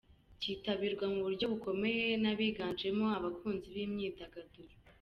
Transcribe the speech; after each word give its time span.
Cyitabirwa 0.41 1.05
mu 1.13 1.19
buryo 1.25 1.45
bukomeye 1.53 2.07
n’abiganjemo 2.23 3.05
abakunzi 3.17 3.67
b’imyidagaduro. 3.75 4.71